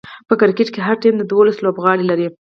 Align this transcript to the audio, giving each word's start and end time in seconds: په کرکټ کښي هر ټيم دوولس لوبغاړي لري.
په 0.27 0.33
کرکټ 0.39 0.67
کښي 0.73 0.81
هر 0.87 0.95
ټيم 1.03 1.15
دوولس 1.29 1.57
لوبغاړي 1.61 2.03
لري. 2.11 2.27